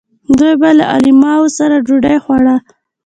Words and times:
دوی 0.37 0.53
به 0.61 0.69
له 0.77 0.85
علماوو 0.93 1.53
سره 1.57 1.75
ډوډۍ 1.87 2.17
خوړه. 2.23 2.55